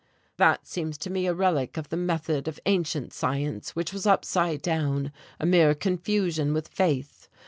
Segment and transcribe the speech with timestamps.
[0.37, 4.63] "That seems to me a relic of the method of ancient science, which was upside
[4.63, 7.29] down, a mere confusion with faith.